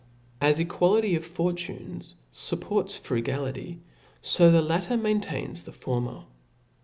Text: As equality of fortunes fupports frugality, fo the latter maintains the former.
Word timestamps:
As 0.41 0.59
equality 0.59 1.15
of 1.15 1.23
fortunes 1.23 2.15
fupports 2.33 2.97
frugality, 2.99 3.81
fo 4.19 4.49
the 4.49 4.63
latter 4.63 4.97
maintains 4.97 5.63
the 5.63 5.71
former. 5.71 6.23